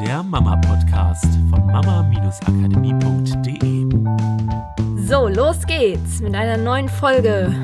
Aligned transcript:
der 0.00 0.22
Mama-Podcast 0.22 1.24
von 1.48 1.64
mama-akademie.de. 1.66 3.86
So, 5.06 5.28
los 5.28 5.64
geht's 5.66 6.20
mit 6.20 6.34
einer 6.34 6.58
neuen 6.58 6.88
Folge 6.88 7.54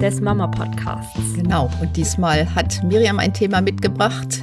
des 0.00 0.20
Mama-Podcasts. 0.20 1.34
Genau, 1.36 1.70
und 1.80 1.96
diesmal 1.96 2.52
hat 2.52 2.82
Miriam 2.82 3.20
ein 3.20 3.32
Thema 3.32 3.60
mitgebracht. 3.60 4.42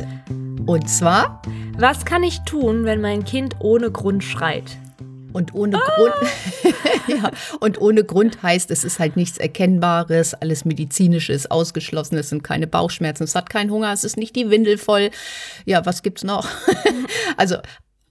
Und 0.66 0.90
zwar, 0.90 1.42
Was 1.78 2.06
kann 2.06 2.24
ich 2.24 2.40
tun, 2.42 2.86
wenn 2.86 3.02
mein 3.02 3.26
Kind 3.26 3.56
ohne 3.60 3.92
Grund 3.92 4.24
schreit? 4.24 4.78
Und 5.34 5.54
ohne 5.54 5.78
Grund, 5.78 6.14
ja, 7.08 7.32
und 7.60 7.80
ohne 7.80 8.04
Grund 8.04 8.42
heißt, 8.42 8.72
es 8.72 8.84
ist 8.84 9.00
halt 9.00 9.16
nichts 9.16 9.38
Erkennbares, 9.38 10.34
alles 10.34 10.66
Medizinisches 10.66 11.50
ausgeschlossen, 11.50 12.18
es 12.18 12.30
sind 12.30 12.44
keine 12.44 12.68
Bauchschmerzen, 12.68 13.24
es 13.24 13.36
hat 13.36 13.50
keinen 13.50 13.72
Hunger, 13.72 13.94
es 13.94 14.04
ist 14.04 14.18
nicht 14.18 14.36
die 14.36 14.50
Windel 14.50 14.78
voll. 14.78 15.12
Ja, 15.66 15.86
was 15.86 16.02
gibt's 16.02 16.24
noch? 16.24 16.48
also, 17.38 17.58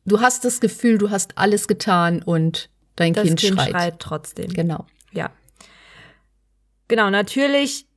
du 0.04 0.20
hast 0.20 0.44
das 0.44 0.60
Gefühl, 0.60 0.98
du 0.98 1.10
hast 1.10 1.36
alles 1.36 1.66
getan 1.68 2.22
und 2.22 2.70
dein 2.96 3.14
Das 3.14 3.24
kind, 3.24 3.40
Kind 3.40 3.54
schreit. 3.54 3.70
schreit 3.70 3.98
trotzdem. 3.98 4.52
Genau. 4.52 4.86
Ja. 5.12 5.30
Genau, 6.88 7.10
natürlich, 7.10 7.87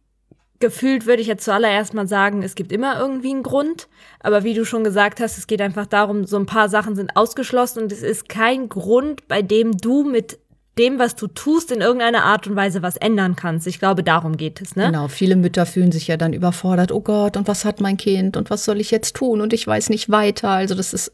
gefühlt 0.61 1.05
würde 1.05 1.21
ich 1.21 1.27
jetzt 1.27 1.43
zuallererst 1.43 1.93
mal 1.93 2.07
sagen, 2.07 2.41
es 2.43 2.55
gibt 2.55 2.71
immer 2.71 2.97
irgendwie 2.97 3.31
einen 3.31 3.43
Grund. 3.43 3.89
Aber 4.21 4.45
wie 4.45 4.53
du 4.53 4.63
schon 4.63 4.85
gesagt 4.85 5.19
hast, 5.19 5.37
es 5.37 5.47
geht 5.47 5.59
einfach 5.61 5.85
darum, 5.85 6.25
so 6.25 6.37
ein 6.37 6.45
paar 6.45 6.69
Sachen 6.69 6.95
sind 6.95 7.17
ausgeschlossen 7.17 7.83
und 7.83 7.91
es 7.91 8.01
ist 8.03 8.29
kein 8.29 8.69
Grund, 8.69 9.27
bei 9.27 9.41
dem 9.41 9.75
du 9.77 10.03
mit 10.03 10.39
dem, 10.77 10.99
was 10.99 11.15
du 11.17 11.27
tust, 11.27 11.69
in 11.71 11.81
irgendeiner 11.81 12.23
Art 12.23 12.47
und 12.47 12.55
Weise 12.55 12.81
was 12.81 12.95
ändern 12.95 13.35
kannst. 13.35 13.67
Ich 13.67 13.77
glaube, 13.77 14.03
darum 14.03 14.37
geht 14.37 14.61
es, 14.61 14.77
ne? 14.77 14.85
Genau, 14.85 15.09
viele 15.09 15.35
Mütter 15.35 15.65
fühlen 15.65 15.91
sich 15.91 16.07
ja 16.07 16.15
dann 16.15 16.31
überfordert. 16.31 16.93
Oh 16.93 17.01
Gott, 17.01 17.35
und 17.35 17.47
was 17.49 17.65
hat 17.65 17.81
mein 17.81 17.97
Kind 17.97 18.37
und 18.37 18.49
was 18.49 18.63
soll 18.63 18.79
ich 18.79 18.89
jetzt 18.89 19.17
tun? 19.17 19.41
Und 19.41 19.51
ich 19.51 19.67
weiß 19.67 19.89
nicht 19.89 20.09
weiter. 20.09 20.47
Also 20.49 20.73
das 20.73 20.93
ist, 20.93 21.11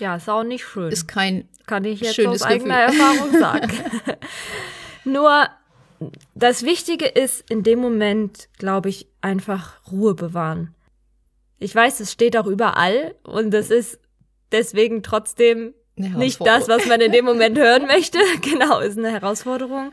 Ja, 0.00 0.16
ist 0.16 0.28
auch 0.28 0.42
nicht 0.42 0.64
schön. 0.64 0.90
ist 0.90 1.06
kein 1.06 1.46
Kann 1.66 1.84
ich 1.84 2.00
jetzt 2.00 2.16
Schönes 2.16 2.42
aus 2.42 2.48
eigener 2.48 2.74
Erfahrung 2.80 3.32
sagen. 3.38 3.70
Nur 5.04 5.46
das 6.34 6.62
Wichtige 6.64 7.06
ist 7.06 7.44
in 7.50 7.62
dem 7.62 7.78
Moment, 7.78 8.48
glaube 8.58 8.88
ich, 8.88 9.06
einfach 9.20 9.80
Ruhe 9.90 10.14
bewahren. 10.14 10.74
Ich 11.58 11.74
weiß, 11.74 12.00
es 12.00 12.12
steht 12.12 12.36
auch 12.36 12.46
überall 12.46 13.14
und 13.22 13.52
es 13.52 13.70
ist 13.70 14.00
deswegen 14.50 15.02
trotzdem 15.02 15.74
nicht 15.96 16.40
das, 16.40 16.68
was 16.68 16.86
man 16.86 17.00
in 17.00 17.12
dem 17.12 17.26
Moment 17.26 17.58
hören 17.58 17.86
möchte. 17.86 18.18
Genau, 18.40 18.80
ist 18.80 18.98
eine 18.98 19.10
Herausforderung. 19.10 19.92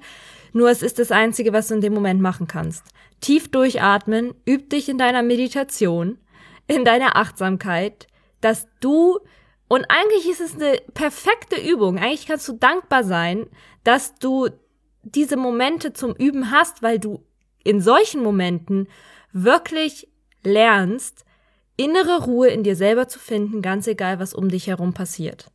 Nur 0.53 0.69
es 0.69 0.81
ist 0.81 1.00
das 1.00 1.11
Einzige, 1.11 1.52
was 1.52 1.67
du 1.67 1.75
in 1.75 1.81
dem 1.81 1.94
Moment 1.94 2.22
machen 2.22 2.47
kannst. 2.47 2.85
Tief 3.19 3.52
durchatmen, 3.52 4.33
üb 4.47 4.69
dich 4.69 4.88
in 4.88 4.97
deiner 4.97 5.23
Meditation, 5.23 6.17
in 6.67 6.85
deiner 6.85 7.17
Achtsamkeit, 7.17 8.08
dass 8.39 8.67
du, 8.80 9.19
und 9.67 9.85
eigentlich 9.89 10.30
ist 10.30 10.39
es 10.39 10.55
eine 10.55 10.80
perfekte 10.94 11.59
Übung, 11.59 11.97
eigentlich 11.97 12.28
kannst 12.28 12.47
du 12.47 12.53
dankbar 12.53 13.03
sein, 13.03 13.47
dass 13.83 14.16
du 14.16 14.50
diese 15.11 15.38
Momente 15.38 15.94
zum 15.94 16.16
Üben 16.16 16.52
hast, 16.52 16.81
weil 16.81 17.00
du 17.00 17.23
in 17.63 17.81
solchen 17.81 18.23
Momenten 18.23 18.88
wirklich 19.33 20.08
lernst, 20.44 21.25
innere 21.75 22.23
Ruhe 22.23 22.50
in 22.50 22.63
dir 22.63 22.75
selber 22.75 23.08
zu 23.08 23.19
finden, 23.19 23.61
ganz 23.61 23.88
egal, 23.88 24.19
was 24.19 24.33
um 24.33 24.50
dich 24.50 24.67
herum 24.67 24.94
passiert. 24.94 25.52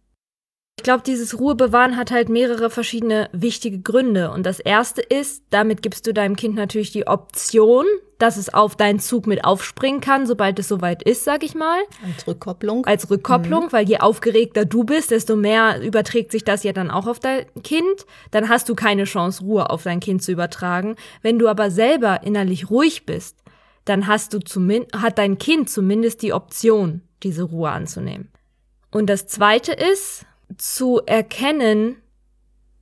Ich 0.79 0.85
glaube, 0.85 1.03
dieses 1.05 1.39
Ruhebewahren 1.39 1.97
hat 1.97 2.11
halt 2.11 2.29
mehrere 2.29 2.71
verschiedene 2.71 3.29
wichtige 3.33 3.81
Gründe. 3.81 4.31
Und 4.31 4.45
das 4.45 4.59
erste 4.59 5.01
ist, 5.01 5.45
damit 5.51 5.83
gibst 5.83 6.07
du 6.07 6.13
deinem 6.13 6.37
Kind 6.37 6.55
natürlich 6.55 6.91
die 6.91 7.07
Option, 7.07 7.87
dass 8.23 8.37
es 8.37 8.55
auf 8.55 8.77
deinen 8.77 9.01
Zug 9.01 9.27
mit 9.27 9.45
aufspringen 9.45 10.01
kann, 10.01 10.27
sobald 10.27 10.57
es 10.61 10.69
soweit 10.69 11.03
ist, 11.03 11.25
sag 11.25 11.43
ich 11.43 11.57
mal. 11.57 11.81
Als 12.07 12.25
Rückkopplung. 12.25 12.87
Als 12.87 13.11
Rückkopplung, 13.11 13.73
weil 13.73 13.89
je 13.89 13.99
aufgeregter 13.99 14.65
du 14.65 14.85
bist, 14.85 15.11
desto 15.11 15.35
mehr 15.35 15.83
überträgt 15.83 16.31
sich 16.31 16.45
das 16.45 16.63
ja 16.63 16.73
dann 16.73 16.93
auch 16.93 17.09
auf 17.09 17.19
dein 17.19 17.47
Kind. 17.65 18.07
Dann 18.31 18.49
hast 18.49 18.69
du 18.69 18.77
keine 18.77 19.05
Chance, 19.05 19.43
Ruhe 19.43 19.71
auf 19.71 19.83
dein 19.83 19.99
Kind 19.99 20.23
zu 20.23 20.31
übertragen. 20.31 20.95
Wenn 21.23 21.41
du 21.41 21.49
aber 21.49 21.73
selber 21.73 22.23
innerlich 22.23 22.71
ruhig 22.71 23.07
bist, 23.07 23.39
dann 23.87 24.07
hast 24.07 24.33
du 24.35 24.39
zumindest, 24.39 25.03
hat 25.03 25.19
dein 25.19 25.39
Kind 25.39 25.69
zumindest 25.69 26.23
die 26.23 26.33
Option, 26.33 27.03
diese 27.25 27.43
Ruhe 27.43 27.71
anzunehmen. 27.71 28.31
Und 28.93 29.11
das 29.11 29.27
zweite 29.27 29.73
ist, 29.73 30.27
zu 30.59 31.01
erkennen, 31.07 31.97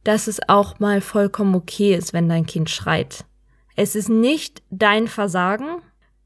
dass 0.04 0.26
es 0.26 0.40
auch 0.48 0.80
mal 0.80 1.00
vollkommen 1.00 1.54
okay 1.54 1.94
ist, 1.94 2.12
wenn 2.12 2.28
dein 2.28 2.44
Kind 2.44 2.68
schreit. 2.68 3.24
Es 3.76 3.94
ist 3.94 4.08
nicht 4.08 4.62
dein 4.70 5.08
Versagen 5.08 5.82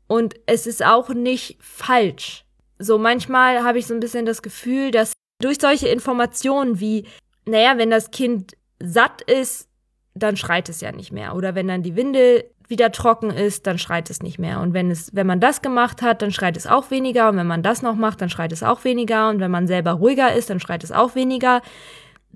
und 0.06 0.34
es 0.46 0.66
ist 0.66 0.84
auch 0.84 1.10
nicht 1.10 1.58
falsch. 1.60 2.44
So 2.78 2.98
manchmal 2.98 3.62
habe 3.62 3.78
ich 3.78 3.86
so 3.86 3.94
ein 3.94 4.00
bisschen 4.00 4.26
das 4.26 4.42
Gefühl, 4.42 4.90
dass 4.90 5.12
durch 5.40 5.58
solche 5.60 5.88
Informationen 5.88 6.80
wie, 6.80 7.06
naja, 7.46 7.78
wenn 7.78 7.90
das 7.90 8.10
Kind 8.10 8.56
satt 8.80 9.22
ist, 9.22 9.68
dann 10.14 10.36
schreit 10.36 10.68
es 10.68 10.80
ja 10.80 10.92
nicht 10.92 11.12
mehr. 11.12 11.34
Oder 11.34 11.54
wenn 11.54 11.68
dann 11.68 11.82
die 11.82 11.96
Windel 11.96 12.44
wieder 12.68 12.92
trocken 12.92 13.30
ist, 13.30 13.66
dann 13.66 13.78
schreit 13.78 14.08
es 14.10 14.22
nicht 14.22 14.38
mehr. 14.38 14.60
Und 14.60 14.72
wenn 14.72 14.90
es, 14.90 15.14
wenn 15.14 15.26
man 15.26 15.40
das 15.40 15.60
gemacht 15.60 16.02
hat, 16.02 16.22
dann 16.22 16.30
schreit 16.30 16.56
es 16.56 16.66
auch 16.66 16.90
weniger. 16.90 17.28
Und 17.28 17.36
wenn 17.36 17.46
man 17.46 17.62
das 17.62 17.82
noch 17.82 17.94
macht, 17.94 18.20
dann 18.20 18.30
schreit 18.30 18.52
es 18.52 18.62
auch 18.62 18.84
weniger. 18.84 19.28
Und 19.28 19.40
wenn 19.40 19.50
man 19.50 19.66
selber 19.66 19.92
ruhiger 19.92 20.34
ist, 20.34 20.50
dann 20.50 20.60
schreit 20.60 20.84
es 20.84 20.92
auch 20.92 21.14
weniger. 21.14 21.60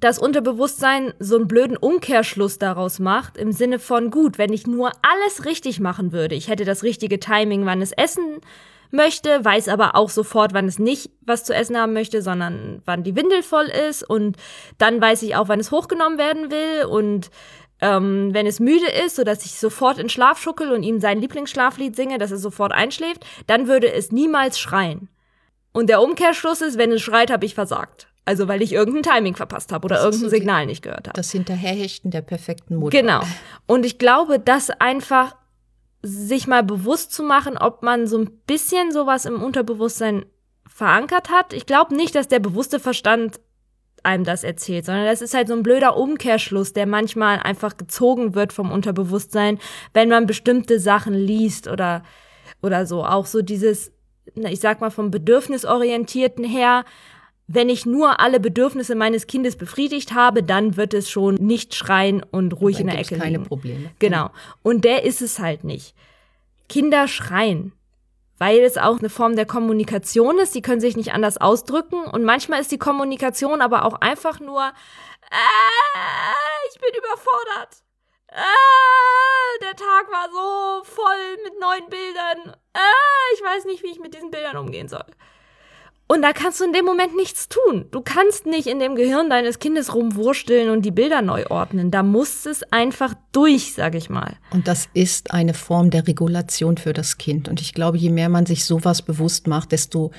Das 0.00 0.20
Unterbewusstsein 0.20 1.12
so 1.18 1.34
einen 1.34 1.48
blöden 1.48 1.76
Umkehrschluss 1.76 2.58
daraus 2.58 3.00
macht, 3.00 3.36
im 3.36 3.50
Sinne 3.50 3.80
von, 3.80 4.12
gut, 4.12 4.38
wenn 4.38 4.52
ich 4.52 4.64
nur 4.64 4.92
alles 5.02 5.44
richtig 5.44 5.80
machen 5.80 6.12
würde, 6.12 6.36
ich 6.36 6.46
hätte 6.46 6.64
das 6.64 6.84
richtige 6.84 7.18
Timing, 7.18 7.66
wann 7.66 7.82
es 7.82 7.90
essen 7.90 8.38
möchte, 8.92 9.44
weiß 9.44 9.66
aber 9.68 9.96
auch 9.96 10.08
sofort, 10.08 10.54
wann 10.54 10.66
es 10.66 10.78
nicht 10.78 11.10
was 11.22 11.42
zu 11.42 11.52
essen 11.52 11.76
haben 11.76 11.94
möchte, 11.94 12.22
sondern 12.22 12.80
wann 12.84 13.02
die 13.02 13.16
Windel 13.16 13.42
voll 13.42 13.66
ist 13.88 14.08
und 14.08 14.36
dann 14.78 15.00
weiß 15.00 15.22
ich 15.22 15.34
auch, 15.34 15.48
wann 15.48 15.58
es 15.58 15.72
hochgenommen 15.72 16.16
werden 16.16 16.52
will 16.52 16.84
und 16.84 17.30
ähm, 17.80 18.32
wenn 18.32 18.46
es 18.46 18.60
müde 18.60 18.88
ist, 19.04 19.16
sodass 19.16 19.44
ich 19.44 19.58
sofort 19.58 19.98
in 19.98 20.08
Schlaf 20.08 20.40
schuckel 20.40 20.70
und 20.70 20.84
ihm 20.84 21.00
sein 21.00 21.20
Lieblingsschlaflied 21.20 21.96
singe, 21.96 22.18
dass 22.18 22.30
er 22.30 22.38
sofort 22.38 22.70
einschläft, 22.70 23.26
dann 23.48 23.66
würde 23.66 23.92
es 23.92 24.12
niemals 24.12 24.60
schreien. 24.60 25.08
Und 25.72 25.88
der 25.88 26.02
Umkehrschluss 26.02 26.60
ist, 26.60 26.78
wenn 26.78 26.92
es 26.92 27.02
schreit, 27.02 27.32
habe 27.32 27.46
ich 27.46 27.54
versagt. 27.54 28.08
Also 28.28 28.46
weil 28.46 28.60
ich 28.60 28.74
irgendein 28.74 29.14
Timing 29.14 29.36
verpasst 29.36 29.72
habe 29.72 29.86
oder 29.86 29.94
Das 29.94 30.04
irgendein 30.04 30.28
Signal 30.28 30.66
nicht 30.66 30.82
gehört 30.82 31.08
habe. 31.08 31.16
Das 31.16 31.32
Hinterherhechten 31.32 32.10
der 32.10 32.20
perfekten 32.20 32.76
Mutter. 32.76 33.00
Genau. 33.00 33.22
Und 33.66 33.86
ich 33.86 33.98
glaube, 33.98 34.38
das 34.38 34.68
einfach 34.68 35.34
sich 36.02 36.46
mal 36.46 36.62
bewusst 36.62 37.10
zu 37.10 37.22
machen, 37.22 37.56
ob 37.56 37.82
man 37.82 38.06
so 38.06 38.18
ein 38.18 38.30
bisschen 38.46 38.92
sowas 38.92 39.24
im 39.24 39.42
Unterbewusstsein 39.42 40.26
verankert 40.66 41.30
hat. 41.30 41.54
Ich 41.54 41.64
glaube 41.64 41.96
nicht, 41.96 42.14
dass 42.14 42.28
der 42.28 42.38
bewusste 42.38 42.80
Verstand 42.80 43.40
einem 44.02 44.24
das 44.24 44.44
erzählt, 44.44 44.84
sondern 44.84 45.06
das 45.06 45.22
ist 45.22 45.32
halt 45.32 45.48
so 45.48 45.54
ein 45.54 45.62
blöder 45.62 45.96
Umkehrschluss, 45.96 46.74
der 46.74 46.84
manchmal 46.84 47.38
einfach 47.38 47.78
gezogen 47.78 48.34
wird 48.34 48.52
vom 48.52 48.70
Unterbewusstsein, 48.70 49.58
wenn 49.94 50.10
man 50.10 50.26
bestimmte 50.26 50.80
Sachen 50.80 51.14
liest 51.14 51.66
oder, 51.66 52.02
oder 52.60 52.84
so. 52.84 53.06
Auch 53.06 53.24
so 53.24 53.40
dieses, 53.40 53.90
ich 54.34 54.60
sag 54.60 54.82
mal, 54.82 54.90
vom 54.90 55.10
Bedürfnisorientierten 55.10 56.44
her, 56.44 56.84
wenn 57.48 57.70
ich 57.70 57.86
nur 57.86 58.20
alle 58.20 58.40
Bedürfnisse 58.40 58.94
meines 58.94 59.26
Kindes 59.26 59.56
befriedigt 59.56 60.14
habe, 60.14 60.42
dann 60.42 60.76
wird 60.76 60.92
es 60.92 61.10
schon 61.10 61.36
nicht 61.36 61.74
schreien 61.74 62.22
und 62.22 62.52
ruhig 62.52 62.76
Dann 62.76 62.88
in 62.88 62.92
der 62.92 63.00
Ecke 63.00 63.16
keine 63.16 63.38
liegen. 63.38 63.48
Probleme. 63.48 63.90
Genau. 63.98 64.30
Und 64.62 64.84
der 64.84 65.04
ist 65.04 65.22
es 65.22 65.38
halt 65.38 65.64
nicht. 65.64 65.94
Kinder 66.68 67.08
schreien, 67.08 67.72
weil 68.36 68.58
es 68.58 68.76
auch 68.76 68.98
eine 68.98 69.08
Form 69.08 69.34
der 69.34 69.46
Kommunikation 69.46 70.38
ist. 70.38 70.52
Sie 70.52 70.60
können 70.60 70.82
sich 70.82 70.94
nicht 70.94 71.14
anders 71.14 71.38
ausdrücken. 71.38 72.04
Und 72.04 72.22
manchmal 72.22 72.60
ist 72.60 72.70
die 72.70 72.78
Kommunikation 72.78 73.62
aber 73.62 73.86
auch 73.86 73.94
einfach 73.94 74.40
nur, 74.40 74.62
äh, 74.62 75.34
ich 76.70 76.78
bin 76.78 76.90
überfordert. 76.90 77.82
Äh, 78.28 79.62
der 79.62 79.74
Tag 79.74 80.12
war 80.12 80.28
so 80.30 80.84
voll 80.84 81.38
mit 81.44 81.58
neuen 81.58 81.88
Bildern. 81.88 82.54
Äh, 82.74 83.34
ich 83.34 83.42
weiß 83.42 83.64
nicht, 83.64 83.82
wie 83.82 83.90
ich 83.90 84.00
mit 84.00 84.14
diesen 84.14 84.30
Bildern 84.30 84.58
umgehen 84.58 84.88
soll. 84.88 85.06
Und 86.10 86.22
da 86.22 86.32
kannst 86.32 86.60
du 86.60 86.64
in 86.64 86.72
dem 86.72 86.86
Moment 86.86 87.14
nichts 87.16 87.48
tun. 87.48 87.84
Du 87.90 88.00
kannst 88.00 88.46
nicht 88.46 88.66
in 88.66 88.78
dem 88.80 88.96
Gehirn 88.96 89.28
deines 89.28 89.58
Kindes 89.58 89.94
rumwursteln 89.94 90.70
und 90.70 90.82
die 90.86 90.90
Bilder 90.90 91.20
neu 91.20 91.44
ordnen. 91.50 91.90
Da 91.90 92.02
muss 92.02 92.46
es 92.46 92.62
einfach 92.72 93.14
durch, 93.32 93.74
sag 93.74 93.94
ich 93.94 94.08
mal. 94.08 94.36
Und 94.50 94.68
das 94.68 94.88
ist 94.94 95.32
eine 95.32 95.52
Form 95.52 95.90
der 95.90 96.06
Regulation 96.06 96.78
für 96.78 96.94
das 96.94 97.18
Kind. 97.18 97.46
Und 97.46 97.60
ich 97.60 97.74
glaube, 97.74 97.98
je 97.98 98.08
mehr 98.08 98.30
man 98.30 98.46
sich 98.46 98.64
sowas 98.64 99.02
bewusst 99.02 99.46
macht, 99.46 99.72
desto 99.72 100.10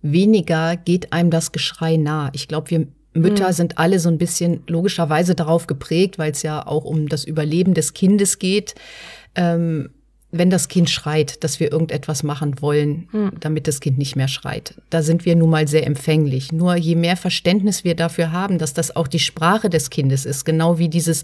weniger 0.00 0.76
geht 0.78 1.12
einem 1.12 1.30
das 1.30 1.52
Geschrei 1.52 1.98
nah. 1.98 2.30
Ich 2.32 2.48
glaube, 2.48 2.70
wir 2.70 2.86
Mütter 3.14 3.52
sind 3.52 3.78
alle 3.78 4.00
so 4.00 4.08
ein 4.08 4.18
bisschen 4.18 4.64
logischerweise 4.66 5.34
darauf 5.34 5.66
geprägt, 5.66 6.18
weil 6.18 6.32
es 6.32 6.42
ja 6.42 6.66
auch 6.66 6.84
um 6.84 7.08
das 7.08 7.24
Überleben 7.24 7.72
des 7.72 7.94
Kindes 7.94 8.38
geht. 8.38 8.74
Ähm, 9.36 9.90
wenn 10.36 10.50
das 10.50 10.68
Kind 10.68 10.90
schreit, 10.90 11.44
dass 11.44 11.60
wir 11.60 11.70
irgendetwas 11.70 12.24
machen 12.24 12.60
wollen, 12.60 13.08
damit 13.38 13.68
das 13.68 13.80
Kind 13.80 13.98
nicht 13.98 14.16
mehr 14.16 14.26
schreit. 14.26 14.74
Da 14.90 15.02
sind 15.02 15.24
wir 15.24 15.36
nun 15.36 15.50
mal 15.50 15.68
sehr 15.68 15.86
empfänglich. 15.86 16.52
Nur 16.52 16.74
je 16.74 16.96
mehr 16.96 17.16
Verständnis 17.16 17.84
wir 17.84 17.94
dafür 17.94 18.32
haben, 18.32 18.58
dass 18.58 18.74
das 18.74 18.96
auch 18.96 19.06
die 19.06 19.20
Sprache 19.20 19.70
des 19.70 19.90
Kindes 19.90 20.26
ist, 20.26 20.44
genau 20.44 20.78
wie 20.78 20.88
dieses 20.88 21.22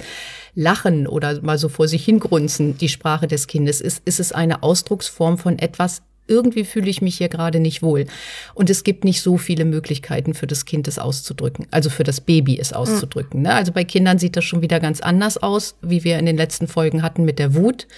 Lachen 0.55 1.09
oder 1.09 1.43
mal 1.43 1.59
so 1.59 1.69
vor 1.69 1.89
sich 1.89 2.05
hingrunzen 2.05 2.79
die 2.79 2.89
Sprache 2.89 3.27
des 3.27 3.49
Kindes 3.49 3.81
ist, 3.81 4.03
ist 4.05 4.21
es 4.21 4.33
eine 4.33 4.63
Ausdrucksform 4.63 5.39
von 5.39 5.59
etwas 5.59 6.03
irgendwie 6.31 6.65
fühle 6.65 6.89
ich 6.89 7.03
mich 7.03 7.19
hier 7.19 7.29
gerade 7.29 7.59
nicht 7.59 7.83
wohl. 7.83 8.07
Und 8.55 8.71
es 8.71 8.85
gibt 8.85 9.05
nicht 9.05 9.21
so 9.21 9.37
viele 9.37 9.65
Möglichkeiten 9.65 10.33
für 10.33 10.47
das 10.47 10.65
Kind, 10.65 10.87
es 10.87 10.99
auszudrücken, 10.99 11.67
also 11.73 11.91
für 11.91 12.05
das 12.05 12.21
Baby 12.21 12.59
es 12.59 12.73
auszudrücken. 12.73 13.43
Ne? 13.43 13.53
Also 13.53 13.73
bei 13.73 13.83
Kindern 13.83 14.19
sieht 14.19 14.37
das 14.37 14.45
schon 14.45 14.63
wieder 14.63 14.79
ganz 14.79 15.01
anders 15.01 15.39
aus, 15.39 15.75
wie 15.83 16.05
wir 16.05 16.21
in 16.21 16.27
den 16.27 16.37
letzten 16.37 16.69
Folgen 16.69 17.03
hatten 17.03 17.25
mit 17.25 17.41
der 17.41 17.55
Wut. 17.55 17.89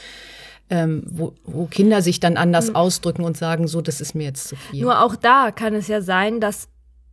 Ähm, 0.71 1.05
wo, 1.07 1.35
wo 1.45 1.67
Kinder 1.67 2.01
sich 2.01 2.19
dann 2.19 2.39
anders 2.39 2.71
mhm. 2.71 2.77
ausdrücken 2.77 3.25
und 3.25 3.37
sagen, 3.37 3.69
so, 3.69 3.83
das 3.83 4.01
ist 4.01 4.15
mir 4.15 4.25
jetzt 4.25 4.49
zu 4.49 4.57
viel. 4.57 4.81
Nur 4.81 5.03
auch 5.03 5.17
da 5.17 5.51
kann 5.51 5.75
es 5.75 5.87
ja 5.87 6.01
sein, 6.01 6.41
dass 6.41 6.69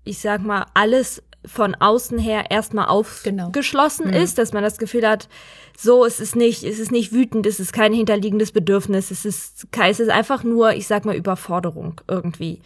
ich 0.10 0.20
sag 0.20 0.44
mal, 0.44 0.66
alles 0.74 1.22
von 1.46 1.76
außen 1.76 2.18
her 2.18 2.46
erstmal 2.50 2.88
aufgeschlossen 2.88 4.06
genau. 4.06 4.18
mhm. 4.18 4.24
ist, 4.24 4.38
dass 4.38 4.54
man 4.54 4.64
das 4.64 4.78
Gefühl 4.78 5.08
hat, 5.08 5.30
so, 5.78 6.04
es 6.06 6.20
ist 6.20 6.36
nicht, 6.36 6.64
es 6.64 6.80
ist 6.80 6.92
nicht 6.92 7.14
wütend, 7.14 7.46
es 7.46 7.60
ist 7.60 7.72
kein 7.72 7.94
hinterliegendes 7.94 8.52
Bedürfnis, 8.52 9.12
es 9.12 9.24
ist, 9.24 9.68
es 9.80 10.00
ist 10.00 10.10
einfach 10.10 10.44
nur, 10.44 10.74
ich 10.74 10.88
sag 10.88 11.06
mal, 11.06 11.16
Überforderung 11.16 12.02
irgendwie. 12.08 12.62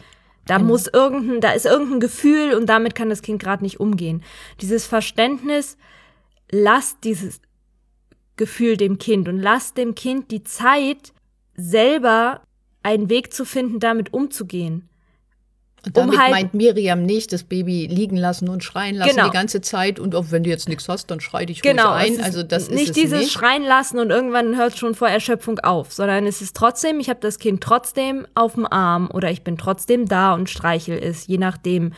Da 0.46 0.56
genau. 0.56 0.68
muss 0.68 0.88
irgendein, 0.88 1.40
da 1.40 1.52
ist 1.52 1.66
irgendein 1.66 2.00
Gefühl 2.00 2.54
und 2.54 2.66
damit 2.66 2.94
kann 2.94 3.10
das 3.10 3.22
Kind 3.22 3.40
gerade 3.40 3.62
nicht 3.62 3.78
umgehen. 3.78 4.24
Dieses 4.60 4.86
Verständnis, 4.86 5.76
lasst 6.50 6.98
dieses 7.04 7.40
Gefühl 8.36 8.76
dem 8.76 8.98
Kind 8.98 9.28
und 9.28 9.38
lasst 9.38 9.76
dem 9.76 9.94
Kind 9.94 10.30
die 10.30 10.42
Zeit, 10.42 11.12
selber 11.56 12.42
einen 12.82 13.08
Weg 13.08 13.32
zu 13.32 13.44
finden, 13.44 13.80
damit 13.80 14.12
umzugehen. 14.12 14.88
Und 15.86 15.96
damit 15.96 16.14
um 16.14 16.20
halt, 16.20 16.30
meint 16.30 16.54
Miriam 16.54 17.02
nicht 17.02 17.32
das 17.32 17.44
Baby 17.44 17.86
liegen 17.86 18.16
lassen 18.16 18.48
und 18.48 18.64
schreien 18.64 18.96
lassen 18.96 19.16
genau. 19.16 19.26
die 19.26 19.32
ganze 19.32 19.60
Zeit 19.60 20.00
und 20.00 20.14
auch 20.14 20.26
wenn 20.30 20.42
du 20.42 20.48
jetzt 20.48 20.66
nichts 20.66 20.88
hast, 20.88 21.10
dann 21.10 21.20
schrei 21.20 21.44
dich 21.44 21.60
genau, 21.60 21.90
ein. 21.90 22.22
Also 22.22 22.42
das 22.42 22.70
nicht 22.70 22.90
ist 22.90 22.96
dieses 22.96 23.20
nicht. 23.20 23.32
Schreien 23.32 23.64
lassen 23.64 23.98
und 23.98 24.10
irgendwann 24.10 24.56
hört 24.56 24.72
es 24.72 24.78
schon 24.78 24.94
vor 24.94 25.08
Erschöpfung 25.08 25.58
auf, 25.58 25.92
sondern 25.92 26.26
es 26.26 26.40
ist 26.40 26.56
trotzdem, 26.56 27.00
ich 27.00 27.10
habe 27.10 27.20
das 27.20 27.38
Kind 27.38 27.62
trotzdem 27.62 28.26
auf 28.34 28.54
dem 28.54 28.66
Arm 28.66 29.10
oder 29.12 29.30
ich 29.30 29.42
bin 29.42 29.58
trotzdem 29.58 30.06
da 30.06 30.32
und 30.32 30.48
streichel 30.48 30.98
es, 30.98 31.26
je 31.26 31.38
nachdem, 31.38 31.92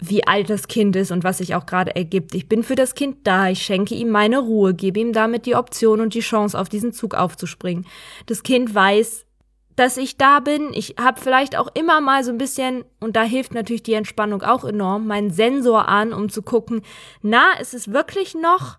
wie 0.00 0.26
alt 0.26 0.48
das 0.48 0.68
Kind 0.68 0.94
ist 0.96 1.10
und 1.10 1.24
was 1.24 1.38
sich 1.38 1.54
auch 1.54 1.66
gerade 1.66 1.96
ergibt. 1.96 2.34
Ich 2.34 2.48
bin 2.48 2.62
für 2.62 2.76
das 2.76 2.94
Kind 2.94 3.26
da, 3.26 3.48
ich 3.48 3.62
schenke 3.62 3.94
ihm 3.94 4.10
meine 4.10 4.38
Ruhe, 4.38 4.74
gebe 4.74 5.00
ihm 5.00 5.12
damit 5.12 5.46
die 5.46 5.56
Option 5.56 6.00
und 6.00 6.14
die 6.14 6.20
Chance, 6.20 6.58
auf 6.58 6.68
diesen 6.68 6.92
Zug 6.92 7.14
aufzuspringen. 7.14 7.86
Das 8.26 8.42
Kind 8.42 8.74
weiß, 8.74 9.26
dass 9.74 9.96
ich 9.96 10.16
da 10.16 10.40
bin. 10.40 10.72
Ich 10.72 10.96
habe 11.00 11.20
vielleicht 11.20 11.56
auch 11.56 11.68
immer 11.74 12.00
mal 12.00 12.24
so 12.24 12.30
ein 12.30 12.38
bisschen, 12.38 12.84
und 13.00 13.16
da 13.16 13.22
hilft 13.22 13.54
natürlich 13.54 13.82
die 13.82 13.94
Entspannung 13.94 14.42
auch 14.42 14.64
enorm, 14.64 15.06
meinen 15.06 15.30
Sensor 15.30 15.88
an, 15.88 16.12
um 16.12 16.28
zu 16.28 16.42
gucken, 16.42 16.82
na, 17.22 17.52
ist 17.60 17.74
es 17.74 17.92
wirklich 17.92 18.34
noch 18.34 18.78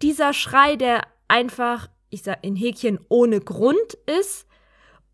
dieser 0.00 0.32
Schrei, 0.32 0.76
der 0.76 1.02
einfach, 1.28 1.88
ich 2.08 2.22
sag 2.22 2.38
in 2.42 2.56
Häkchen, 2.56 2.98
ohne 3.08 3.40
Grund 3.40 3.98
ist? 4.18 4.47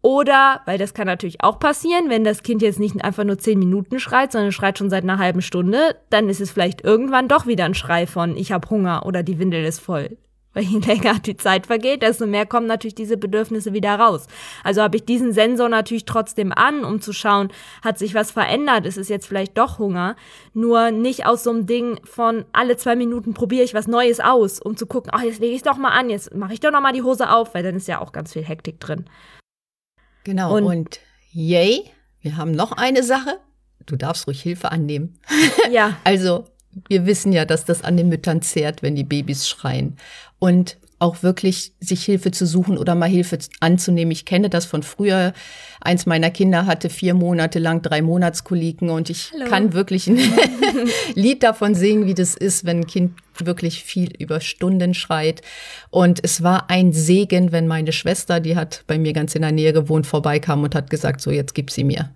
Oder, 0.05 0.61
weil 0.67 0.77
das 0.77 0.93
kann 0.93 1.07
natürlich 1.07 1.43
auch 1.43 1.59
passieren, 1.59 2.11
wenn 2.11 2.25
das 2.25 2.43
Kind 2.43 2.61
jetzt 2.61 2.79
nicht 2.79 3.03
einfach 3.03 3.25
nur 3.25 3.39
zehn 3.39 3.59
Minuten 3.59 3.99
schreit, 3.99 4.33
sondern 4.33 4.53
schreit 4.53 4.77
schon 4.77 4.91
seit 4.91 5.03
einer 5.03 5.17
halben 5.17 5.41
Stunde, 5.41 5.97
dann 6.11 6.29
ist 6.29 6.43
es 6.43 6.51
vielleicht 6.51 6.85
irgendwann 6.85 7.27
doch 7.27 7.47
wieder 7.47 7.65
ein 7.65 7.73
Schrei 7.73 8.07
von 8.07 8.37
ich 8.37 8.53
habe 8.53 8.69
Hunger 8.69 9.07
oder 9.07 9.23
die 9.23 9.39
Windel 9.39 9.65
ist 9.65 9.79
voll. 9.79 10.19
Weil 10.53 10.65
je 10.65 10.79
länger 10.81 11.21
die 11.21 11.39
Zeit 11.39 11.67
vergeht, 11.69 12.03
desto 12.03 12.27
mehr 12.27 12.45
kommen 12.45 12.67
natürlich 12.67 12.95
diese 12.95 13.17
Bedürfnisse 13.17 13.73
wieder 13.73 13.99
raus. 13.99 14.27
Also 14.63 14.83
habe 14.83 14.99
ich 14.99 15.07
diesen 15.07 15.33
Sensor 15.33 15.71
natürlich 15.71 16.05
trotzdem 16.05 16.53
an, 16.53 16.85
um 16.85 17.01
zu 17.01 17.15
schauen, 17.15 17.49
hat 17.83 17.99
sich 17.99 18.15
was 18.15 18.31
verändert, 18.31 18.85
ist 18.85 18.99
es 18.99 19.09
jetzt 19.09 19.27
vielleicht 19.27 19.57
doch 19.57 19.79
Hunger. 19.79 20.17
Nur 20.53 20.91
nicht 20.91 21.25
aus 21.25 21.45
so 21.45 21.51
einem 21.51 21.65
Ding 21.65 21.99
von 22.05 22.45
alle 22.53 22.77
zwei 22.77 22.95
Minuten 22.95 23.33
probiere 23.33 23.65
ich 23.65 23.73
was 23.73 23.89
Neues 23.89 24.21
aus, 24.21 24.61
um 24.61 24.77
zu 24.77 24.85
gucken, 24.85 25.13
ach, 25.15 25.23
jetzt 25.23 25.41
lege 25.41 25.55
ich 25.55 25.61
es 25.61 25.63
doch 25.63 25.79
mal 25.79 25.99
an, 25.99 26.11
jetzt 26.11 26.35
mache 26.35 26.53
ich 26.53 26.61
doch 26.61 26.73
noch 26.73 26.83
mal 26.83 26.93
die 26.93 27.03
Hose 27.03 27.31
auf, 27.31 27.55
weil 27.55 27.63
dann 27.63 27.77
ist 27.77 27.89
ja 27.89 28.03
auch 28.03 28.13
ganz 28.13 28.35
viel 28.35 28.45
Hektik 28.45 28.81
drin. 28.81 29.07
Genau, 30.25 30.57
und, 30.57 30.65
und 30.65 31.01
yay, 31.33 31.85
wir 32.21 32.37
haben 32.37 32.53
noch 32.53 32.73
eine 32.73 33.03
Sache. 33.03 33.39
Du 33.87 33.97
darfst 33.97 34.27
ruhig 34.27 34.43
Hilfe 34.43 34.73
annehmen. 34.73 35.19
Ja. 35.71 35.97
also 36.05 36.47
wir 36.89 37.07
wissen 37.07 37.33
ja, 37.33 37.45
dass 37.45 37.65
das 37.65 37.85
an 37.85 37.97
den 37.97 38.09
Müttern 38.09 38.43
zehrt, 38.43 38.83
wenn 38.83 38.97
die 38.97 39.05
Babys 39.05 39.49
schreien. 39.49 39.97
Und 40.39 40.77
auch 40.99 41.23
wirklich 41.23 41.73
sich 41.81 42.05
Hilfe 42.05 42.31
zu 42.31 42.47
suchen 42.47 42.79
oder 42.79 42.95
mal 42.95 43.09
Hilfe 43.09 43.39
anzunehmen. 43.61 44.13
Ich 44.13 44.25
kenne 44.25 44.49
das 44.49 44.65
von 44.65 44.83
früher. 44.83 45.33
Eins 45.81 46.07
meiner 46.07 46.31
Kinder 46.31 46.67
hatte 46.67 46.91
vier 46.91 47.15
Monate 47.15 47.59
lang 47.59 47.83
drei 47.83 48.01
Monatskoliken 48.03 48.91
und 48.91 49.11
ich 49.11 49.33
Hallo. 49.33 49.51
kann 49.51 49.73
wirklich 49.73 50.07
ein 50.07 50.19
Lied 51.15 51.43
davon 51.43 51.75
singen, 51.75 52.07
wie 52.07 52.15
das 52.15 52.35
ist, 52.35 52.65
wenn 52.65 52.81
ein 52.81 52.87
Kind 52.87 53.13
wirklich 53.39 53.85
viel 53.85 54.15
über 54.17 54.41
Stunden 54.41 54.95
schreit. 54.95 55.43
Und 55.91 56.21
es 56.23 56.43
war 56.43 56.71
ein 56.71 56.93
Segen, 56.93 57.53
wenn 57.53 57.67
meine 57.67 57.93
Schwester, 57.93 58.41
die 58.41 58.57
hat 58.57 58.85
bei 58.87 58.99
mir 58.99 59.13
ganz 59.13 59.35
in 59.35 59.43
der 59.43 59.53
Nähe 59.53 59.73
gewohnt, 59.73 60.07
vorbeikam 60.07 60.63
und 60.63 60.75
hat 60.75 60.91
gesagt, 60.91 61.21
so 61.21 61.31
jetzt 61.31 61.55
gib 61.55 61.71
sie 61.71 61.85
mir. 61.85 62.11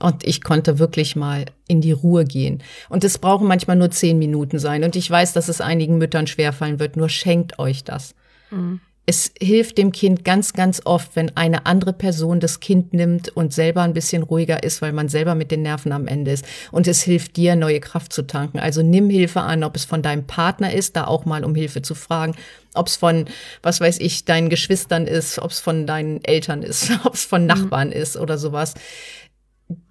Und 0.00 0.26
ich 0.26 0.42
konnte 0.42 0.78
wirklich 0.78 1.14
mal 1.14 1.44
in 1.68 1.80
die 1.82 1.92
Ruhe 1.92 2.24
gehen. 2.24 2.62
Und 2.88 3.04
es 3.04 3.18
brauchen 3.18 3.46
manchmal 3.46 3.76
nur 3.76 3.90
zehn 3.90 4.18
Minuten 4.18 4.58
sein. 4.58 4.82
Und 4.82 4.96
ich 4.96 5.10
weiß, 5.10 5.34
dass 5.34 5.48
es 5.48 5.60
einigen 5.60 5.98
Müttern 5.98 6.26
schwerfallen 6.26 6.80
wird. 6.80 6.96
Nur 6.96 7.10
schenkt 7.10 7.58
euch 7.58 7.84
das. 7.84 8.14
Mhm. 8.50 8.80
Es 9.06 9.32
hilft 9.40 9.76
dem 9.76 9.90
Kind 9.90 10.24
ganz, 10.24 10.52
ganz 10.52 10.82
oft, 10.84 11.16
wenn 11.16 11.36
eine 11.36 11.66
andere 11.66 11.92
Person 11.92 12.38
das 12.38 12.60
Kind 12.60 12.94
nimmt 12.94 13.28
und 13.28 13.52
selber 13.52 13.82
ein 13.82 13.92
bisschen 13.92 14.22
ruhiger 14.22 14.62
ist, 14.62 14.82
weil 14.82 14.92
man 14.92 15.08
selber 15.08 15.34
mit 15.34 15.50
den 15.50 15.62
Nerven 15.62 15.90
am 15.90 16.06
Ende 16.06 16.30
ist. 16.30 16.44
Und 16.70 16.86
es 16.86 17.02
hilft 17.02 17.36
dir, 17.36 17.56
neue 17.56 17.80
Kraft 17.80 18.12
zu 18.12 18.22
tanken. 18.22 18.60
Also 18.60 18.82
nimm 18.82 19.10
Hilfe 19.10 19.40
an, 19.40 19.64
ob 19.64 19.74
es 19.74 19.84
von 19.84 20.02
deinem 20.02 20.26
Partner 20.26 20.72
ist, 20.72 20.96
da 20.96 21.06
auch 21.06 21.24
mal 21.24 21.44
um 21.44 21.56
Hilfe 21.56 21.82
zu 21.82 21.96
fragen, 21.96 22.36
ob 22.74 22.86
es 22.86 22.96
von, 22.96 23.24
was 23.62 23.80
weiß 23.80 23.98
ich, 23.98 24.26
deinen 24.26 24.48
Geschwistern 24.48 25.06
ist, 25.08 25.40
ob 25.40 25.50
es 25.50 25.58
von 25.58 25.86
deinen 25.86 26.24
Eltern 26.24 26.62
ist, 26.62 26.92
ob 27.04 27.14
es 27.14 27.24
von 27.24 27.42
mhm. 27.42 27.48
Nachbarn 27.48 27.88
mhm. 27.88 27.94
ist 27.94 28.16
oder 28.16 28.38
sowas 28.38 28.74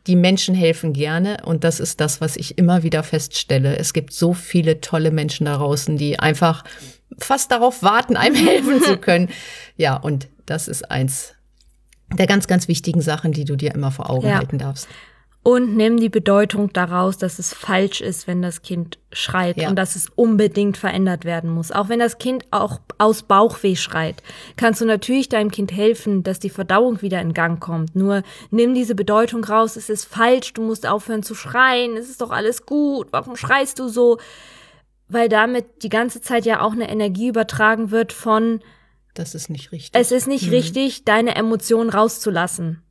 die 0.10 0.16
Menschen 0.16 0.56
helfen 0.56 0.92
gerne 0.92 1.38
und 1.46 1.64
das 1.64 1.80
ist 1.80 2.02
das, 2.02 2.20
was 2.20 2.36
ich 2.36 2.58
immer 2.58 2.82
wieder 2.82 3.04
feststelle. 3.04 3.78
Es 3.78 3.94
gibt 3.94 4.12
so 4.12 4.34
viele 4.34 4.82
tolle 4.82 5.12
Menschen 5.12 5.46
da 5.46 5.58
draußen, 5.58 5.98
die 5.98 6.18
einfach 6.18 6.64
fast 7.20 7.52
darauf 7.52 7.84
warten, 7.84 8.18
einem 8.18 8.36
helfen 8.48 8.82
zu 8.82 8.98
können. 8.98 9.30
Ja, 9.78 9.96
und 9.96 10.28
das 10.48 10.68
ist 10.68 10.90
eins 10.90 11.36
der 12.18 12.26
ganz, 12.26 12.48
ganz 12.48 12.68
wichtigen 12.68 13.02
Sachen, 13.02 13.34
die 13.34 13.46
du 13.46 13.56
dir 13.56 13.76
immer 13.76 13.92
vor 13.92 14.10
Augen 14.10 14.30
ja. 14.30 14.40
halten 14.40 14.58
darfst 14.58 14.88
und 15.42 15.76
nimm 15.78 15.98
die 15.98 16.10
Bedeutung 16.10 16.74
daraus, 16.74 17.18
dass 17.18 17.40
es 17.40 17.54
falsch 17.54 18.02
ist, 18.02 18.28
wenn 18.28 18.42
das 18.42 18.62
Kind 18.62 19.00
schreit 19.12 19.58
ja. 19.58 19.70
und 19.70 19.78
dass 19.78 19.96
es 19.96 20.10
unbedingt 20.10 20.78
verändert 20.78 21.24
werden 21.24 21.50
muss. 21.50 21.72
Auch 21.72 21.88
wenn 21.88 22.00
das 22.00 22.18
Kind 22.18 22.46
auch 22.52 22.82
aus 22.98 23.24
Bauchweh 23.24 23.76
schreit, 23.76 24.22
kannst 24.58 24.82
du 24.82 24.86
natürlich 24.86 25.30
deinem 25.30 25.50
Kind 25.50 25.72
helfen, 25.72 26.24
dass 26.24 26.40
die 26.40 26.50
Verdauung 26.50 27.02
wieder 27.02 27.22
in 27.22 27.34
Gang 27.34 27.60
kommt. 27.60 27.96
Nur 27.96 28.24
nimm 28.52 28.74
diese 28.74 28.96
Bedeutung 28.96 29.44
raus, 29.44 29.78
es 29.78 29.90
ist 29.90 30.06
falsch, 30.06 30.54
du 30.54 30.62
musst 30.62 30.86
aufhören 30.86 31.24
zu 31.24 31.36
schreien, 31.36 31.96
es 31.96 32.10
ist 32.10 32.22
doch 32.22 32.32
alles 32.32 32.66
gut, 32.66 33.08
warum 33.12 33.38
schreist 33.38 33.80
du 33.80 33.88
so? 33.88 34.20
Weil 35.08 35.30
damit 35.30 35.84
die 35.84 35.90
ganze 35.90 36.22
Zeit 36.22 36.46
ja 36.46 36.62
auch 36.62 36.74
eine 36.74 36.90
Energie 36.90 37.30
übertragen 37.30 37.92
wird 37.92 38.14
von 38.14 38.60
das 39.16 39.36
ist 39.36 39.50
nicht 39.50 39.72
richtig. 39.72 40.00
Es 40.00 40.12
ist 40.12 40.28
nicht 40.28 40.48
mhm. 40.48 40.54
richtig, 40.54 41.04
deine 41.04 41.36
Emotionen 41.36 41.90
rauszulassen. 41.90 42.84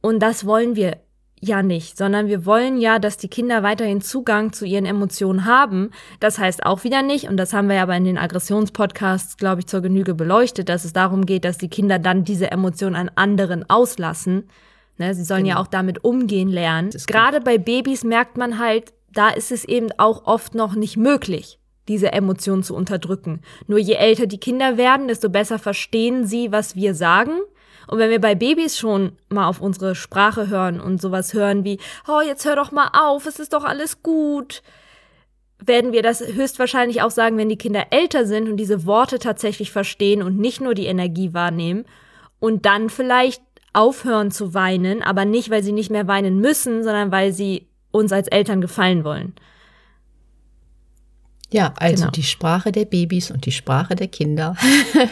Und 0.00 0.20
das 0.20 0.46
wollen 0.46 0.76
wir 0.76 0.98
ja 1.40 1.62
nicht, 1.62 1.98
sondern 1.98 2.28
wir 2.28 2.46
wollen 2.46 2.78
ja, 2.78 2.98
dass 2.98 3.16
die 3.16 3.28
Kinder 3.28 3.62
weiterhin 3.62 4.00
Zugang 4.00 4.52
zu 4.52 4.64
ihren 4.64 4.86
Emotionen 4.86 5.44
haben. 5.44 5.90
Das 6.20 6.38
heißt 6.38 6.64
auch 6.64 6.84
wieder 6.84 7.02
nicht, 7.02 7.28
und 7.28 7.36
das 7.36 7.52
haben 7.52 7.68
wir 7.68 7.76
ja 7.76 7.82
aber 7.82 7.96
in 7.96 8.04
den 8.04 8.18
Aggressionspodcasts, 8.18 9.36
glaube 9.36 9.60
ich, 9.60 9.66
zur 9.66 9.82
Genüge 9.82 10.14
beleuchtet, 10.14 10.68
dass 10.68 10.84
es 10.84 10.92
darum 10.92 11.26
geht, 11.26 11.44
dass 11.44 11.58
die 11.58 11.68
Kinder 11.68 11.98
dann 11.98 12.24
diese 12.24 12.50
Emotionen 12.50 12.96
an 12.96 13.10
anderen 13.14 13.68
auslassen. 13.68 14.48
Ne, 14.98 15.14
sie 15.14 15.24
sollen 15.24 15.44
genau. 15.44 15.56
ja 15.56 15.62
auch 15.62 15.66
damit 15.66 16.04
umgehen 16.04 16.48
lernen. 16.48 16.90
Gerade 17.06 17.40
bei 17.42 17.58
Babys 17.58 18.02
merkt 18.02 18.38
man 18.38 18.58
halt, 18.58 18.94
da 19.12 19.28
ist 19.28 19.52
es 19.52 19.64
eben 19.64 19.88
auch 19.98 20.26
oft 20.26 20.54
noch 20.54 20.74
nicht 20.74 20.96
möglich 20.96 21.58
diese 21.88 22.12
Emotionen 22.12 22.64
zu 22.64 22.74
unterdrücken. 22.74 23.42
Nur 23.68 23.78
je 23.78 23.94
älter 23.94 24.26
die 24.26 24.40
Kinder 24.40 24.76
werden, 24.76 25.06
desto 25.06 25.28
besser 25.28 25.60
verstehen 25.60 26.26
sie, 26.26 26.50
was 26.50 26.74
wir 26.74 26.96
sagen 26.96 27.38
und 27.86 27.98
wenn 27.98 28.10
wir 28.10 28.20
bei 28.20 28.34
Babys 28.34 28.78
schon 28.78 29.12
mal 29.28 29.46
auf 29.46 29.60
unsere 29.60 29.94
Sprache 29.94 30.48
hören 30.48 30.80
und 30.80 31.00
sowas 31.00 31.34
hören 31.34 31.64
wie, 31.64 31.78
oh, 32.08 32.20
jetzt 32.20 32.44
hör 32.44 32.56
doch 32.56 32.72
mal 32.72 32.90
auf, 32.92 33.26
es 33.26 33.38
ist 33.38 33.52
doch 33.52 33.64
alles 33.64 34.02
gut, 34.02 34.62
werden 35.64 35.92
wir 35.92 36.02
das 36.02 36.20
höchstwahrscheinlich 36.20 37.02
auch 37.02 37.10
sagen, 37.10 37.38
wenn 37.38 37.48
die 37.48 37.58
Kinder 37.58 37.86
älter 37.90 38.26
sind 38.26 38.48
und 38.48 38.56
diese 38.56 38.86
Worte 38.86 39.18
tatsächlich 39.18 39.70
verstehen 39.70 40.22
und 40.22 40.38
nicht 40.38 40.60
nur 40.60 40.74
die 40.74 40.86
Energie 40.86 41.32
wahrnehmen 41.32 41.84
und 42.40 42.66
dann 42.66 42.90
vielleicht 42.90 43.42
aufhören 43.72 44.30
zu 44.30 44.54
weinen, 44.54 45.02
aber 45.02 45.24
nicht, 45.24 45.50
weil 45.50 45.62
sie 45.62 45.72
nicht 45.72 45.90
mehr 45.90 46.06
weinen 46.06 46.40
müssen, 46.40 46.82
sondern 46.82 47.12
weil 47.12 47.32
sie 47.32 47.68
uns 47.90 48.12
als 48.12 48.28
Eltern 48.28 48.60
gefallen 48.60 49.04
wollen. 49.04 49.34
Ja, 51.52 51.74
also 51.76 52.04
genau. 52.04 52.10
die 52.10 52.22
Sprache 52.22 52.72
der 52.72 52.84
Babys 52.84 53.30
und 53.30 53.46
die 53.46 53.52
Sprache 53.52 53.94
der 53.94 54.08
Kinder, 54.08 54.56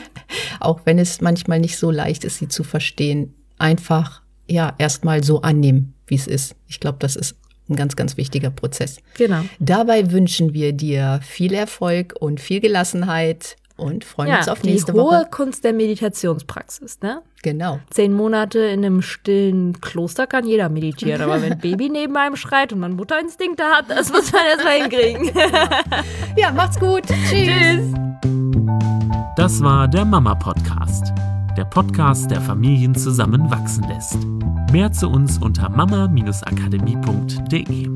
auch 0.61 0.81
wenn 0.85 0.99
es 0.99 1.21
manchmal 1.21 1.61
nicht 1.61 1.77
so 1.77 1.91
leicht 1.91 2.25
ist, 2.25 2.39
sie 2.39 2.49
zu 2.49 2.65
verstehen, 2.65 3.35
einfach 3.59 4.23
ja 4.49 4.75
erstmal 4.79 5.23
so 5.23 5.43
annehmen, 5.43 5.95
wie 6.07 6.17
es 6.17 6.27
ist. 6.27 6.57
Ich 6.67 6.81
glaube, 6.81 6.99
das 7.01 7.17
ist 7.17 7.37
ein 7.69 7.77
ganz, 7.77 7.97
ganz 7.97 8.17
wichtiger 8.17 8.51
Prozess. 8.51 8.99
Genau. 9.17 9.43
Dabei 9.59 10.11
wünschen 10.11 10.53
wir 10.53 10.73
dir 10.73 11.21
viel 11.23 11.55
Erfolg 11.55 12.15
und 12.19 12.41
viel 12.41 12.61
Gelassenheit 12.61 13.57
und 13.77 14.05
freuen 14.05 14.29
Ja, 14.31 14.39
uns 14.39 14.49
auf 14.49 14.61
die 14.61 14.71
nächste 14.71 14.93
hohe 14.93 15.03
Woche. 15.03 15.27
Kunst 15.31 15.65
der 15.65 15.73
Meditationspraxis, 15.73 17.01
ne? 17.03 17.23
Genau. 17.43 17.81
Zehn 17.91 18.13
Monate 18.13 18.59
in 18.61 18.85
einem 18.85 19.03
stillen 19.03 19.81
Kloster 19.81 20.27
kann 20.27 20.47
jeder 20.47 20.69
meditieren, 20.69 21.21
aber 21.23 21.43
wenn 21.43 21.59
Baby 21.61 21.91
neben 21.91 22.17
einem 22.17 22.37
schreit 22.37 22.73
und 22.73 22.81
man 22.81 22.95
Mutterinstinkte 22.95 23.65
hat, 23.65 23.91
das 23.91 24.13
muss 24.13 24.33
man 24.33 24.43
erstmal 24.47 24.81
hinkriegen. 24.81 25.31
Ja, 26.37 26.51
macht's 26.51 26.79
gut. 26.81 27.05
Tschüss. 27.29 27.93
Das 29.37 29.63
war 29.63 29.87
der 29.89 30.05
Mama 30.05 30.35
Podcast. 30.35 31.13
Der 31.57 31.65
Podcast, 31.65 32.29
der 32.31 32.41
Familien 32.41 32.95
zusammenwachsen 32.97 33.85
lässt. 33.89 34.19
Mehr 34.73 34.91
zu 34.91 35.09
uns 35.09 35.39
unter 35.39 35.69
mama-akademie.de. 35.69 37.89